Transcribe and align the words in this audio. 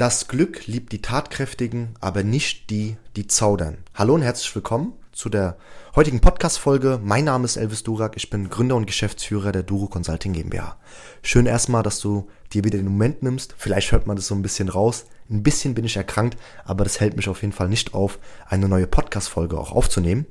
Das 0.00 0.28
Glück 0.28 0.66
liebt 0.66 0.92
die 0.92 1.02
Tatkräftigen, 1.02 1.90
aber 2.00 2.22
nicht 2.22 2.70
die, 2.70 2.96
die 3.16 3.26
zaudern. 3.26 3.76
Hallo 3.94 4.14
und 4.14 4.22
herzlich 4.22 4.54
willkommen 4.54 4.94
zu 5.12 5.28
der 5.28 5.58
heutigen 5.94 6.20
Podcast-Folge. 6.22 6.98
Mein 7.04 7.24
Name 7.26 7.44
ist 7.44 7.58
Elvis 7.58 7.82
Durak, 7.82 8.16
ich 8.16 8.30
bin 8.30 8.48
Gründer 8.48 8.76
und 8.76 8.86
Geschäftsführer 8.86 9.52
der 9.52 9.62
Duro 9.62 9.88
Consulting 9.88 10.32
GmbH. 10.32 10.78
Schön 11.20 11.44
erstmal, 11.44 11.82
dass 11.82 12.00
du 12.00 12.30
dir 12.54 12.64
wieder 12.64 12.78
den 12.78 12.86
Moment 12.86 13.22
nimmst. 13.22 13.54
Vielleicht 13.58 13.92
hört 13.92 14.06
man 14.06 14.16
das 14.16 14.26
so 14.26 14.34
ein 14.34 14.40
bisschen 14.40 14.70
raus. 14.70 15.04
Ein 15.28 15.42
bisschen 15.42 15.74
bin 15.74 15.84
ich 15.84 15.98
erkrankt, 15.98 16.38
aber 16.64 16.84
das 16.84 16.98
hält 16.98 17.16
mich 17.16 17.28
auf 17.28 17.42
jeden 17.42 17.52
Fall 17.52 17.68
nicht 17.68 17.92
auf, 17.92 18.18
eine 18.46 18.70
neue 18.70 18.86
Podcast-Folge 18.86 19.58
auch 19.58 19.70
aufzunehmen. 19.70 20.24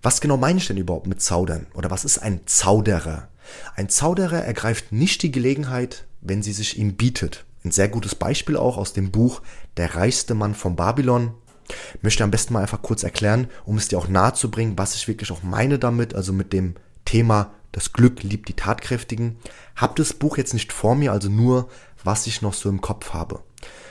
Was 0.00 0.22
genau 0.22 0.38
meine 0.38 0.58
ich 0.58 0.68
denn 0.68 0.78
überhaupt 0.78 1.06
mit 1.06 1.20
Zaudern? 1.20 1.66
Oder 1.74 1.90
was 1.90 2.06
ist 2.06 2.16
ein 2.16 2.40
Zauderer? 2.46 3.28
Ein 3.76 3.90
Zauderer 3.90 4.42
ergreift 4.42 4.90
nicht 4.90 5.22
die 5.22 5.32
Gelegenheit, 5.32 6.06
wenn 6.22 6.42
sie 6.42 6.54
sich 6.54 6.78
ihm 6.78 6.94
bietet. 6.94 7.44
Ein 7.64 7.70
sehr 7.70 7.88
gutes 7.88 8.14
Beispiel 8.14 8.56
auch 8.56 8.76
aus 8.76 8.92
dem 8.92 9.10
Buch 9.10 9.40
Der 9.76 9.94
reichste 9.94 10.34
Mann 10.34 10.54
von 10.54 10.76
Babylon. 10.76 11.34
Möchte 12.02 12.24
am 12.24 12.30
besten 12.30 12.54
mal 12.54 12.62
einfach 12.62 12.82
kurz 12.82 13.04
erklären, 13.04 13.48
um 13.64 13.76
es 13.76 13.88
dir 13.88 13.98
auch 13.98 14.08
nahe 14.08 14.34
zu 14.34 14.50
bringen, 14.50 14.76
was 14.76 14.94
ich 14.94 15.06
wirklich 15.06 15.30
auch 15.30 15.42
meine 15.42 15.78
damit, 15.78 16.14
also 16.14 16.32
mit 16.32 16.52
dem 16.52 16.74
Thema 17.04 17.52
das 17.70 17.92
Glück 17.92 18.22
liebt 18.22 18.48
die 18.48 18.56
Tatkräftigen. 18.56 19.38
Hab 19.76 19.96
das 19.96 20.12
Buch 20.12 20.36
jetzt 20.36 20.52
nicht 20.52 20.72
vor 20.72 20.94
mir, 20.94 21.12
also 21.12 21.28
nur, 21.28 21.68
was 22.04 22.26
ich 22.26 22.42
noch 22.42 22.52
so 22.52 22.68
im 22.68 22.80
Kopf 22.80 23.14
habe. 23.14 23.40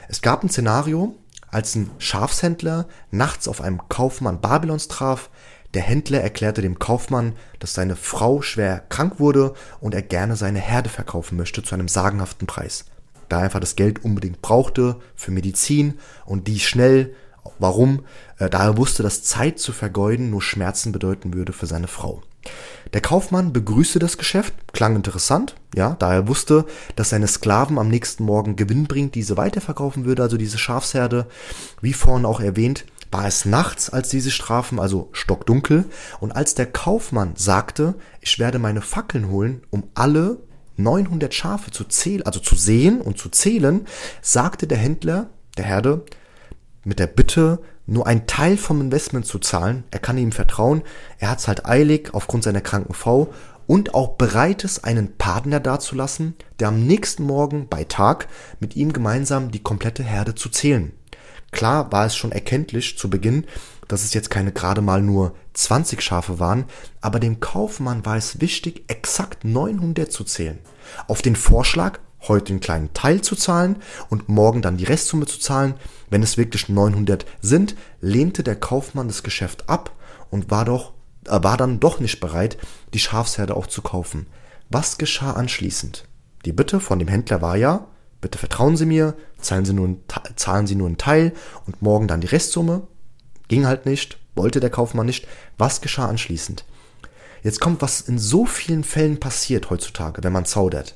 Es 0.07 0.21
gab 0.21 0.43
ein 0.43 0.49
Szenario, 0.49 1.15
als 1.49 1.75
ein 1.75 1.89
Schafshändler 1.97 2.87
nachts 3.09 3.47
auf 3.47 3.61
einem 3.61 3.81
Kaufmann 3.89 4.41
Babylons 4.41 4.87
traf. 4.87 5.29
Der 5.73 5.81
Händler 5.81 6.21
erklärte 6.21 6.61
dem 6.61 6.77
Kaufmann, 6.77 7.33
dass 7.59 7.73
seine 7.73 7.95
Frau 7.95 8.41
schwer 8.41 8.83
krank 8.89 9.19
wurde 9.19 9.53
und 9.79 9.95
er 9.95 10.01
gerne 10.01 10.35
seine 10.35 10.59
Herde 10.59 10.89
verkaufen 10.89 11.37
möchte 11.37 11.63
zu 11.63 11.73
einem 11.73 11.87
sagenhaften 11.87 12.45
Preis 12.45 12.85
da 13.31 13.39
er 13.39 13.43
einfach 13.45 13.59
das 13.59 13.75
Geld 13.75 14.03
unbedingt 14.03 14.41
brauchte 14.41 14.97
für 15.15 15.31
Medizin 15.31 15.95
und 16.25 16.47
die 16.47 16.59
schnell. 16.59 17.15
Warum? 17.57 18.05
Äh, 18.37 18.49
da 18.49 18.65
er 18.65 18.77
wusste, 18.77 19.03
dass 19.03 19.23
Zeit 19.23 19.59
zu 19.59 19.73
vergeuden 19.73 20.29
nur 20.29 20.41
Schmerzen 20.41 20.91
bedeuten 20.91 21.33
würde 21.33 21.53
für 21.53 21.65
seine 21.65 21.87
Frau. 21.87 22.21
Der 22.93 23.01
Kaufmann 23.01 23.53
begrüßte 23.53 23.99
das 23.99 24.17
Geschäft, 24.17 24.53
klang 24.73 24.95
interessant, 24.95 25.55
ja, 25.75 25.95
da 25.99 26.13
er 26.13 26.27
wusste, 26.27 26.65
dass 26.95 27.09
seine 27.09 27.27
Sklaven 27.27 27.77
am 27.77 27.87
nächsten 27.87 28.23
Morgen 28.25 28.55
Gewinn 28.55 28.85
bringt, 28.85 29.15
diese 29.15 29.37
weiterverkaufen 29.37 30.05
würde, 30.05 30.23
also 30.23 30.37
diese 30.37 30.57
Schafsherde. 30.57 31.27
Wie 31.81 31.93
vorhin 31.93 32.25
auch 32.25 32.41
erwähnt, 32.41 32.85
war 33.11 33.27
es 33.27 33.45
nachts, 33.45 33.89
als 33.89 34.09
diese 34.09 34.31
Strafen, 34.31 34.79
also 34.79 35.09
stockdunkel, 35.11 35.85
und 36.19 36.31
als 36.31 36.55
der 36.55 36.65
Kaufmann 36.65 37.33
sagte, 37.35 37.95
ich 38.21 38.39
werde 38.39 38.59
meine 38.59 38.81
Fackeln 38.81 39.29
holen, 39.29 39.61
um 39.69 39.83
alle 39.93 40.37
900 40.83 41.33
Schafe 41.33 41.71
zu 41.71 41.83
zählen, 41.85 42.23
also 42.23 42.39
zu 42.39 42.55
sehen 42.55 43.01
und 43.01 43.17
zu 43.17 43.29
zählen, 43.29 43.85
sagte 44.21 44.67
der 44.67 44.77
Händler, 44.77 45.29
der 45.57 45.65
Herde, 45.65 46.05
mit 46.83 46.99
der 46.99 47.07
Bitte, 47.07 47.59
nur 47.85 48.07
einen 48.07 48.27
Teil 48.27 48.57
vom 48.57 48.79
Investment 48.81 49.25
zu 49.25 49.39
zahlen. 49.39 49.83
Er 49.91 49.99
kann 49.99 50.17
ihm 50.17 50.31
vertrauen. 50.31 50.81
Er 51.19 51.29
hat 51.29 51.39
es 51.39 51.47
halt 51.47 51.65
eilig 51.65 52.13
aufgrund 52.13 52.43
seiner 52.43 52.61
kranken 52.61 52.93
Frau 52.93 53.33
und 53.67 53.93
auch 53.93 54.15
bereit 54.15 54.63
ist, 54.63 54.85
einen 54.85 55.17
Partner 55.17 55.59
dazulassen, 55.59 56.35
der 56.59 56.69
am 56.69 56.85
nächsten 56.85 57.23
Morgen 57.23 57.67
bei 57.69 57.83
Tag 57.83 58.27
mit 58.59 58.75
ihm 58.75 58.93
gemeinsam 58.93 59.51
die 59.51 59.63
komplette 59.63 60.03
Herde 60.03 60.35
zu 60.35 60.49
zählen. 60.49 60.91
Klar 61.51 61.91
war 61.91 62.05
es 62.05 62.15
schon 62.15 62.31
erkenntlich 62.31 62.97
zu 62.97 63.09
Beginn, 63.09 63.45
dass 63.91 64.03
es 64.03 64.13
jetzt 64.13 64.29
keine 64.29 64.51
gerade 64.51 64.81
mal 64.81 65.01
nur 65.01 65.35
20 65.53 66.01
Schafe 66.01 66.39
waren, 66.39 66.65
aber 67.01 67.19
dem 67.19 67.39
Kaufmann 67.39 68.05
war 68.05 68.15
es 68.15 68.39
wichtig, 68.39 68.85
exakt 68.87 69.43
900 69.43 70.11
zu 70.11 70.23
zählen. 70.23 70.59
Auf 71.07 71.21
den 71.21 71.35
Vorschlag, 71.35 71.99
heute 72.27 72.53
den 72.53 72.59
kleinen 72.59 72.93
Teil 72.93 73.21
zu 73.21 73.35
zahlen 73.35 73.77
und 74.09 74.29
morgen 74.29 74.61
dann 74.61 74.77
die 74.77 74.85
Restsumme 74.85 75.25
zu 75.25 75.39
zahlen, 75.39 75.73
wenn 76.09 76.23
es 76.23 76.37
wirklich 76.37 76.69
900 76.69 77.25
sind, 77.41 77.75
lehnte 77.99 78.43
der 78.43 78.55
Kaufmann 78.55 79.07
das 79.07 79.23
Geschäft 79.23 79.67
ab 79.67 79.91
und 80.29 80.51
war 80.51 80.65
doch 80.65 80.93
äh, 81.27 81.43
war 81.43 81.57
dann 81.57 81.79
doch 81.79 81.99
nicht 81.99 82.19
bereit, 82.19 82.57
die 82.93 82.99
Schafsherde 82.99 83.55
auch 83.55 83.67
zu 83.67 83.81
kaufen. 83.81 84.27
Was 84.69 84.97
geschah 84.97 85.33
anschließend? 85.33 86.05
Die 86.45 86.53
Bitte 86.53 86.79
von 86.79 86.99
dem 86.99 87.07
Händler 87.07 87.41
war 87.41 87.57
ja, 87.57 87.87
bitte 88.21 88.37
vertrauen 88.37 88.77
Sie 88.77 88.85
mir, 88.85 89.15
zahlen 89.39 89.65
Sie 89.65 89.73
nur, 89.73 89.97
zahlen 90.35 90.67
Sie 90.67 90.75
nur 90.75 90.87
einen 90.87 90.97
Teil 90.97 91.33
und 91.65 91.81
morgen 91.81 92.07
dann 92.07 92.21
die 92.21 92.27
Restsumme. 92.27 92.83
Ging 93.51 93.67
halt 93.67 93.85
nicht, 93.85 94.17
wollte 94.33 94.61
der 94.61 94.69
Kaufmann 94.69 95.07
nicht. 95.07 95.27
Was 95.57 95.81
geschah 95.81 96.07
anschließend? 96.07 96.63
Jetzt 97.43 97.59
kommt, 97.59 97.81
was 97.81 97.99
in 97.99 98.17
so 98.17 98.45
vielen 98.45 98.85
Fällen 98.85 99.19
passiert 99.19 99.69
heutzutage, 99.69 100.23
wenn 100.23 100.31
man 100.31 100.45
zaudert. 100.45 100.95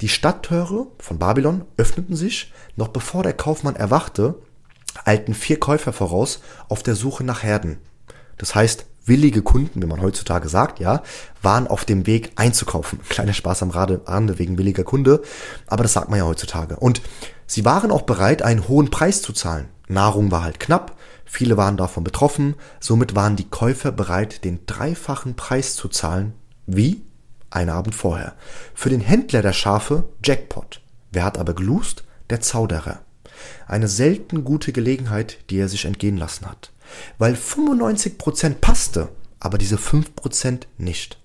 Die 0.00 0.08
Stadttore 0.08 0.88
von 0.98 1.20
Babylon 1.20 1.64
öffneten 1.76 2.16
sich, 2.16 2.52
noch 2.74 2.88
bevor 2.88 3.22
der 3.22 3.32
Kaufmann 3.32 3.76
erwachte, 3.76 4.34
eilten 5.04 5.34
vier 5.34 5.60
Käufer 5.60 5.92
voraus 5.92 6.40
auf 6.68 6.82
der 6.82 6.96
Suche 6.96 7.22
nach 7.22 7.44
Herden. 7.44 7.78
Das 8.38 8.56
heißt, 8.56 8.86
willige 9.04 9.42
Kunden, 9.42 9.80
wie 9.80 9.86
man 9.86 10.02
heutzutage 10.02 10.48
sagt, 10.48 10.80
ja, 10.80 11.04
waren 11.42 11.68
auf 11.68 11.84
dem 11.84 12.08
Weg 12.08 12.32
einzukaufen. 12.34 12.98
Kleiner 13.08 13.34
Spaß 13.34 13.62
am 13.62 13.70
Rande 13.70 14.40
wegen 14.40 14.58
williger 14.58 14.82
Kunde, 14.82 15.22
aber 15.68 15.84
das 15.84 15.92
sagt 15.92 16.10
man 16.10 16.18
ja 16.18 16.26
heutzutage. 16.26 16.74
Und 16.74 17.02
sie 17.46 17.64
waren 17.64 17.92
auch 17.92 18.02
bereit, 18.02 18.42
einen 18.42 18.66
hohen 18.66 18.90
Preis 18.90 19.22
zu 19.22 19.32
zahlen. 19.32 19.68
Nahrung 19.88 20.30
war 20.30 20.42
halt 20.42 20.60
knapp, 20.60 20.96
Viele 21.34 21.56
waren 21.56 21.76
davon 21.76 22.04
betroffen, 22.04 22.54
somit 22.78 23.16
waren 23.16 23.34
die 23.34 23.48
Käufer 23.48 23.90
bereit, 23.90 24.44
den 24.44 24.60
dreifachen 24.66 25.34
Preis 25.34 25.74
zu 25.74 25.88
zahlen, 25.88 26.32
wie 26.66 27.02
einen 27.50 27.70
Abend 27.70 27.96
vorher. 27.96 28.36
Für 28.72 28.88
den 28.88 29.00
Händler 29.00 29.42
der 29.42 29.52
Schafe 29.52 30.04
Jackpot. 30.24 30.80
Wer 31.10 31.24
hat 31.24 31.36
aber 31.36 31.54
gelust? 31.54 32.04
Der 32.30 32.40
Zauderer. 32.40 33.00
Eine 33.66 33.88
selten 33.88 34.44
gute 34.44 34.72
Gelegenheit, 34.72 35.38
die 35.50 35.58
er 35.58 35.68
sich 35.68 35.86
entgehen 35.86 36.18
lassen 36.18 36.46
hat. 36.46 36.70
Weil 37.18 37.34
95% 37.34 38.54
passte, 38.60 39.08
aber 39.40 39.58
diese 39.58 39.76
5% 39.76 40.68
nicht. 40.78 41.18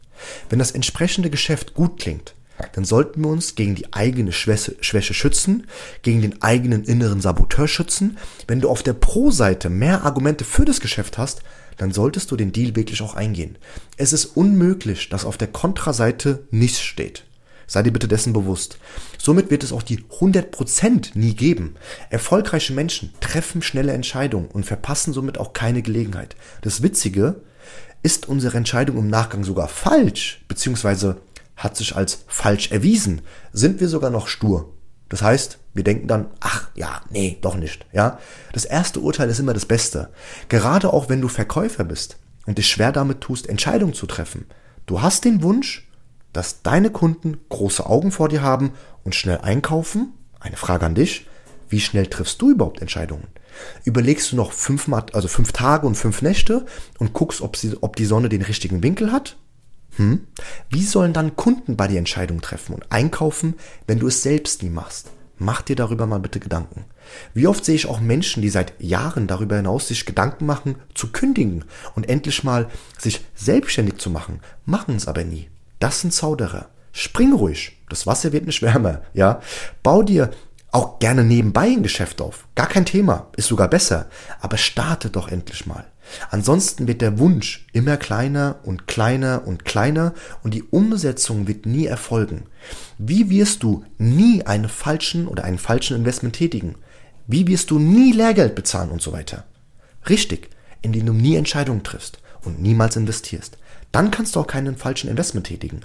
Wenn 0.50 0.58
das 0.58 0.72
entsprechende 0.72 1.30
Geschäft 1.30 1.76
gut 1.76 2.00
klingt, 2.00 2.34
dann 2.74 2.86
sollten 2.86 3.24
wir 3.24 3.30
uns 3.30 3.56
gegen 3.56 3.76
die 3.76 3.94
eigene 3.94 4.32
Schwäche, 4.32 4.76
Schwäche 4.82 5.14
schützen, 5.14 5.68
gegen 6.02 6.22
den 6.22 6.42
eigenen 6.42 6.84
inneren 6.84 7.22
Saboteur 7.22 7.68
schützen. 7.68 8.18
Wenn 8.48 8.62
du 8.62 8.70
auf 8.70 8.84
der 8.84 8.94
Pro-Seite 8.94 9.70
mehr 9.70 10.04
Argumente 10.04 10.44
für 10.44 10.66
das 10.66 10.80
Geschäft 10.80 11.18
hast, 11.18 11.42
dann 11.78 11.92
solltest 11.92 12.30
du 12.32 12.36
den 12.36 12.52
Deal 12.52 12.76
wirklich 12.76 13.02
auch 13.02 13.16
eingehen. 13.16 13.58
Es 13.98 14.14
ist 14.14 14.26
unmöglich, 14.26 15.10
dass 15.10 15.26
auf 15.26 15.38
der 15.38 15.48
Kontraseite 15.48 16.44
nichts 16.52 16.82
steht. 16.82 17.24
Sei 17.68 17.84
dir 17.84 17.92
bitte 17.92 18.08
dessen 18.08 18.34
bewusst. 18.34 18.80
Somit 19.20 19.52
wird 19.52 19.64
es 19.64 19.72
auch 19.72 19.84
die 19.84 20.00
100% 20.20 21.12
nie 21.14 21.36
geben. 21.36 21.76
Erfolgreiche 22.10 22.74
Menschen 22.74 23.14
treffen 23.20 23.62
schnelle 23.62 23.94
Entscheidungen 23.94 24.48
und 24.48 24.66
verpassen 24.66 25.14
somit 25.14 25.38
auch 25.38 25.54
keine 25.54 25.84
Gelegenheit. 25.84 26.36
Das 26.62 26.82
Witzige 26.82 27.36
ist 28.02 28.28
unsere 28.28 28.58
Entscheidung 28.58 28.98
im 28.98 29.08
Nachgang 29.08 29.44
sogar 29.44 29.68
falsch, 29.68 30.42
beziehungsweise 30.48 31.18
hat 31.60 31.76
sich 31.76 31.96
als 31.96 32.24
falsch 32.28 32.72
erwiesen, 32.72 33.22
sind 33.52 33.80
wir 33.80 33.90
sogar 33.90 34.10
noch 34.10 34.28
stur. 34.28 34.74
Das 35.10 35.22
heißt, 35.22 35.60
wir 35.74 35.84
denken 35.84 36.08
dann, 36.08 36.28
ach 36.40 36.70
ja, 36.74 37.02
nee, 37.10 37.38
doch 37.42 37.56
nicht. 37.56 37.86
Ja, 37.92 38.18
das 38.54 38.66
erste 38.66 39.02
Urteil 39.02 39.30
ist 39.30 39.40
immer 39.40 39.54
das 39.54 39.66
Beste. 39.66 40.10
Gerade 40.48 40.94
auch 40.94 41.10
wenn 41.10 41.20
du 41.20 41.28
Verkäufer 41.28 41.84
bist 41.84 42.18
und 42.46 42.58
dich 42.58 42.68
schwer 42.70 42.92
damit 42.92 43.22
tust, 43.22 43.48
Entscheidungen 43.48 43.94
zu 43.94 44.06
treffen. 44.06 44.46
Du 44.86 45.02
hast 45.02 45.26
den 45.26 45.44
Wunsch, 45.44 45.88
dass 46.32 46.62
deine 46.62 46.92
Kunden 46.92 47.38
große 47.50 47.86
Augen 47.86 48.12
vor 48.12 48.30
dir 48.30 48.42
haben 48.42 48.72
und 49.04 49.14
schnell 49.14 49.40
einkaufen. 49.40 50.14
Eine 50.40 50.58
Frage 50.58 50.86
an 50.86 50.96
dich: 50.96 51.28
Wie 51.68 51.82
schnell 51.82 52.08
triffst 52.08 52.42
du 52.42 52.52
überhaupt 52.52 52.82
Entscheidungen? 52.82 53.28
Überlegst 53.84 54.32
du 54.32 54.38
noch 54.38 54.54
fünf, 54.54 54.90
also 55.12 55.28
fünf 55.28 55.52
Tage 55.52 55.86
und 55.86 55.96
fünf 55.96 56.22
Nächte 56.22 56.66
und 57.00 57.12
guckst, 57.12 57.42
ob, 57.42 57.58
sie, 57.58 57.76
ob 57.82 57.98
die 57.98 58.06
Sonne 58.06 58.30
den 58.30 58.44
richtigen 58.44 58.82
Winkel 58.82 59.12
hat? 59.12 59.36
Hm? 59.98 60.28
Wie 60.70 60.84
sollen 60.84 61.14
dann 61.14 61.36
Kunden 61.36 61.76
bei 61.76 61.88
dir 61.88 62.00
Entscheidungen 62.00 62.42
treffen 62.42 62.74
und 62.74 62.92
einkaufen, 62.92 63.56
wenn 63.88 64.00
du 64.00 64.08
es 64.08 64.22
selbst 64.24 64.64
nie 64.64 64.70
machst? 64.70 65.12
Mach 65.42 65.62
dir 65.62 65.78
darüber 65.78 66.06
mal 66.06 66.20
bitte 66.20 66.42
Gedanken. 66.42 66.84
Wie 67.34 67.48
oft 67.48 67.64
sehe 67.64 67.76
ich 67.76 67.88
auch 67.88 68.02
Menschen, 68.02 68.42
die 68.42 68.50
seit 68.50 68.74
Jahren 68.82 69.26
darüber 69.26 69.56
hinaus 69.56 69.88
sich 69.88 70.06
Gedanken 70.06 70.46
machen, 70.46 70.76
zu 70.94 71.12
kündigen 71.14 71.64
und 71.96 72.10
endlich 72.10 72.44
mal 72.44 72.68
sich 72.98 73.26
selbstständig 73.36 73.98
zu 73.98 74.10
machen, 74.10 74.42
machen 74.66 74.98
es 74.98 75.08
aber 75.08 75.24
nie. 75.24 75.50
Das 75.80 76.02
sind 76.02 76.14
Zauderer. 76.14 76.68
Spring 76.92 77.34
ruhig. 77.34 77.78
Das 77.88 78.06
Wasser 78.06 78.34
wird 78.34 78.46
nicht 78.46 78.62
wärmer, 78.62 79.02
ja. 79.14 79.42
Bau 79.82 80.04
dir 80.04 80.32
auch 80.72 81.00
gerne 81.00 81.24
nebenbei 81.24 81.68
ein 81.68 81.84
Geschäft 81.84 82.22
auf. 82.22 82.48
Gar 82.56 82.68
kein 82.68 82.86
Thema. 82.86 83.28
Ist 83.36 83.48
sogar 83.48 83.70
besser. 83.70 84.08
Aber 84.40 84.58
starte 84.58 85.10
doch 85.10 85.28
endlich 85.28 85.66
mal. 85.66 85.86
Ansonsten 86.32 86.88
wird 86.88 87.02
der 87.02 87.20
Wunsch 87.20 87.68
immer 87.74 87.98
kleiner 87.98 88.60
und 88.64 88.88
kleiner 88.88 89.44
und 89.46 89.66
kleiner 89.66 90.14
und 90.44 90.54
die 90.54 90.64
Umsetzung 90.64 91.48
wird 91.48 91.66
nie 91.66 91.86
erfolgen. 91.86 92.46
Wie 92.98 93.30
wirst 93.30 93.64
du 93.64 93.84
nie 93.98 94.46
einen 94.46 94.70
falschen 94.70 95.28
oder 95.28 95.44
einen 95.44 95.60
falschen 95.60 95.98
Investment 95.98 96.36
tätigen? 96.36 96.76
Wie 97.28 97.48
wirst 97.48 97.70
du 97.72 97.80
nie 97.80 98.12
Lehrgeld 98.12 98.56
bezahlen 98.56 98.90
und 98.90 99.02
so 99.02 99.12
weiter? 99.12 99.46
Richtig, 100.08 100.50
indem 100.82 101.06
du 101.06 101.14
nie 101.14 101.36
Entscheidungen 101.36 101.84
triffst. 101.84 102.20
Und 102.44 102.62
niemals 102.62 102.96
investierst. 102.96 103.58
Dann 103.92 104.12
kannst 104.12 104.36
du 104.36 104.40
auch 104.40 104.48
keinen 104.48 104.78
falschen 104.78 105.10
Investment 105.10 105.48
tätigen. 105.48 105.82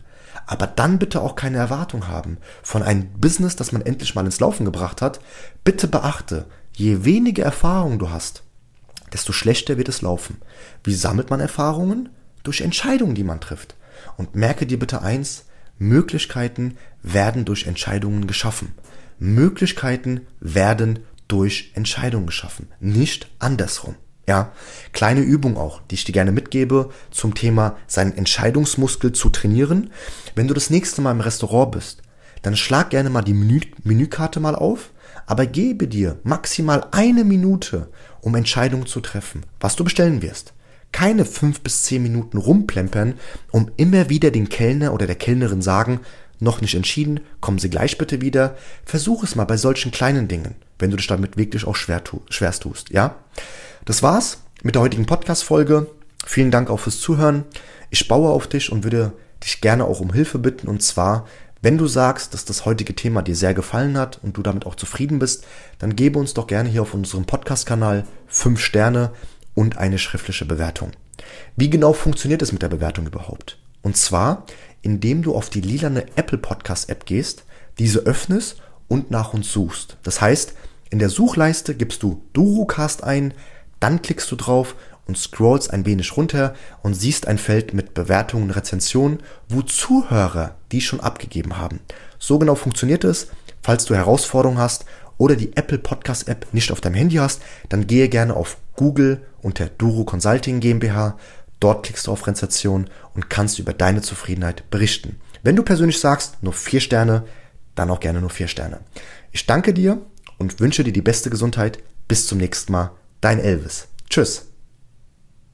Aber 0.47 0.67
dann 0.67 0.99
bitte 0.99 1.23
auch 1.23 1.37
keine 1.37 1.59
Erwartung 1.59 2.09
haben 2.09 2.39
von 2.63 2.83
einem 2.83 3.09
Business, 3.19 3.57
das 3.57 3.73
man 3.73 3.83
endlich 3.83 4.15
mal 4.15 4.25
ins 4.25 4.41
Laufen 4.41 4.65
gebracht 4.65 5.01
hat. 5.01 5.21
Bitte 5.63 5.89
beachte, 5.89 6.47
je 6.73 7.05
weniger 7.05 7.45
Erfahrung 7.45 7.99
du 7.99 8.11
hast, 8.11 8.43
desto 9.13 9.33
schlechter 9.33 9.79
wird 9.79 9.89
es 9.89 10.03
laufen. 10.03 10.39
Wie 10.83 10.95
sammelt 10.95 11.31
man 11.31 11.41
Erfahrungen? 11.41 12.11
Durch 12.43 12.61
Entscheidungen, 12.61 13.15
die 13.15 13.25
man 13.25 13.41
trifft. 13.41 13.75
Und 14.17 14.35
merke 14.35 14.67
dir 14.67 14.79
bitte 14.79 15.01
eins, 15.03 15.47
Möglichkeiten 15.79 16.77
werden 17.03 17.45
durch 17.45 17.67
Entscheidungen 17.67 18.27
geschaffen. 18.27 18.75
Möglichkeiten 19.19 20.27
werden 20.41 21.01
durch 21.29 21.73
Entscheidungen 21.75 22.27
geschaffen, 22.27 22.69
nicht 22.81 23.31
andersrum. 23.39 23.97
Ja, 24.27 24.53
kleine 24.93 25.21
Übung 25.21 25.57
auch, 25.59 25.83
die 25.91 25.97
ich 25.97 26.05
dir 26.05 26.13
gerne 26.13 26.33
mitgebe 26.33 26.91
zum 27.11 27.35
Thema 27.35 27.77
seinen 27.87 28.17
Entscheidungsmuskel 28.17 29.13
zu 29.13 29.29
trainieren. 29.29 29.91
Wenn 30.35 30.49
du 30.49 30.55
das 30.55 30.71
nächste 30.71 31.03
Mal 31.03 31.13
im 31.13 31.21
Restaurant 31.21 31.73
bist, 31.73 32.03
dann 32.43 32.57
schlag 32.57 32.91
gerne 32.91 33.11
mal 33.11 33.23
die 33.23 33.35
Menü 33.35 33.61
Menükarte 33.83 34.41
mal 34.41 34.55
auf, 34.55 34.91
aber 35.27 35.47
gebe 35.47 35.89
dir 35.89 36.19
maximal 36.23 36.87
eine 36.91 37.25
Minute, 37.25 37.89
um 38.21 38.35
Entscheidungen 38.35 38.87
zu 38.87 39.01
treffen, 39.01 39.45
was 39.61 39.77
du 39.77 39.85
bestellen 39.85 40.23
wirst. 40.23 40.55
Keine 40.93 41.25
fünf 41.25 41.61
bis 41.61 41.83
zehn 41.83 42.03
Minuten 42.03 42.39
rumplempern, 42.39 43.15
um 43.51 43.71
immer 43.77 44.09
wieder 44.11 44.31
den 44.31 44.49
Kellner 44.49 44.95
oder 44.95 45.07
der 45.07 45.17
Kellnerin 45.17 45.61
sagen, 45.61 46.01
noch 46.41 46.61
nicht 46.61 46.75
entschieden, 46.75 47.21
kommen 47.41 47.59
Sie 47.59 47.71
gleich 47.71 47.99
bitte 47.99 48.21
wieder. 48.21 48.57
Versuch 48.85 49.23
es 49.25 49.35
mal 49.35 49.45
bei 49.45 49.57
solchen 49.57 49.91
kleinen 49.91 50.29
Dingen, 50.29 50.55
wenn 50.79 50.91
du 50.91 50.97
dich 50.97 51.07
damit 51.07 51.37
wirklich 51.37 51.67
auch 51.67 51.77
schwer 51.77 52.05
tu 52.05 52.21
schwerst 52.29 52.63
tust, 52.63 52.91
ja? 52.91 53.17
Das 53.85 54.03
war's 54.03 54.39
mit 54.63 54.77
der 54.77 54.83
heutigen 54.83 55.05
Podcast-Folge. 55.05 55.89
Vielen 56.25 56.51
Dank 56.51 56.71
auch 56.71 56.81
fürs 56.81 57.01
Zuhören. 57.01 57.45
Ich 57.91 58.09
baue 58.09 58.31
auf 58.31 58.47
dich 58.47 58.73
und 58.73 58.83
würde 58.83 59.13
dich 59.43 59.61
gerne 59.61 59.85
auch 59.85 60.01
um 60.01 60.11
Hilfe 60.11 60.39
bitten. 60.39 60.69
Und 60.69 60.83
zwar, 60.83 61.27
wenn 61.61 61.77
du 61.77 61.87
sagst, 61.87 62.33
dass 62.33 62.47
das 62.47 62.65
heutige 62.65 62.95
Thema 62.95 63.21
dir 63.21 63.37
sehr 63.37 63.53
gefallen 63.53 63.99
hat 63.99 64.21
und 64.23 64.39
du 64.39 64.43
damit 64.43 64.65
auch 64.65 64.75
zufrieden 64.75 65.19
bist, 65.19 65.45
dann 65.79 65.97
gebe 65.97 66.19
uns 66.19 66.33
doch 66.33 66.47
gerne 66.47 66.71
hier 66.71 66.81
auf 66.81 66.95
unserem 66.95 67.27
Podcast-Kanal 67.27 68.05
fünf 68.27 68.61
Sterne 68.61 69.11
und 69.55 69.77
eine 69.77 69.99
schriftliche 69.99 70.47
Bewertung. 70.47 70.93
Wie 71.55 71.69
genau 71.69 71.93
funktioniert 71.93 72.41
es 72.41 72.53
mit 72.53 72.63
der 72.63 72.71
Bewertung 72.71 73.07
überhaupt? 73.07 73.59
Und 73.83 73.99
zwar, 73.99 74.47
indem 74.81 75.21
du 75.21 75.35
auf 75.35 75.51
die 75.51 75.61
lilane 75.61 76.07
Apple 76.17 76.39
Podcast 76.39 76.89
App 76.89 77.05
gehst, 77.05 77.45
diese 77.79 77.99
öffnest 77.99 78.63
und 78.89 79.11
nach 79.11 79.35
uns 79.35 79.53
suchst. 79.53 79.99
Das 80.05 80.23
heißt, 80.23 80.55
in 80.89 81.01
der 81.01 81.11
Suchleiste 81.11 81.75
gibst 81.75 82.03
du 82.03 82.23
Durocast 82.33 83.05
ein, 83.05 83.35
dann 83.81 84.03
klickst 84.03 84.31
du 84.31 84.37
drauf 84.37 84.75
und 85.07 85.19
scrollst 85.19 85.71
ein 85.71 85.87
wenig 85.87 86.17
runter 86.17 86.55
und 86.83 86.95
siehst 86.95 87.27
ein 87.27 87.39
Feld 87.39 87.75
mit 87.75 87.95
Bewertungen, 87.95 88.51
Rezensionen, 88.51 89.21
wo 89.49 89.63
Zuhörer 89.63 90.55
die 90.73 90.81
schon 90.81 91.01
abgegeben 91.01 91.59
haben. 91.59 91.81
So 92.19 92.39
genau 92.39 92.55
funktioniert 92.55 93.05
es. 93.05 93.29
Falls 93.63 93.85
du 93.85 93.95
Herausforderungen 93.95 94.59
hast 94.59 94.85
oder 95.19 95.37
die 95.37 95.57
Apple 95.57 95.79
Podcast 95.79 96.29
App 96.29 96.47
nicht 96.53 96.73
auf 96.73 96.81
deinem 96.81 96.95
Handy 96.95 97.17
hast, 97.17 97.43
dann 97.69 97.87
gehe 97.87 98.09
gerne 98.09 98.35
auf 98.35 98.59
Google 98.77 99.23
unter 99.43 99.67
Duro 99.67 100.05
Consulting 100.05 100.61
GmbH. 100.61 101.17
Dort 101.61 101.87
klickst 101.87 102.07
du 102.07 102.13
auf 102.13 102.27
Rezension 102.27 102.91
und 103.15 103.31
kannst 103.31 103.59
über 103.59 103.73
deine 103.73 104.03
Zufriedenheit 104.03 104.69
berichten. 104.71 105.21
Wenn 105.43 105.57
du 105.57 105.63
persönlich 105.63 106.01
sagst, 106.01 106.43
nur 106.43 106.53
vier 106.53 106.81
Sterne, 106.81 107.25
dann 107.75 107.91
auch 107.91 108.01
gerne 108.01 108.21
nur 108.21 108.31
vier 108.31 108.49
Sterne. 108.49 108.81
Ich 109.33 109.47
danke 109.47 109.75
dir 109.75 110.01
und 110.39 110.61
wünsche 110.61 110.85
dir 110.85 110.93
die 110.93 111.03
beste 111.03 111.31
Gesundheit. 111.31 111.79
Bis 112.09 112.27
zum 112.27 112.39
nächsten 112.39 112.73
Mal. 112.73 112.91
Dein 113.25 113.41
Elvis. 113.41 113.89
Tschüss. 114.11 114.54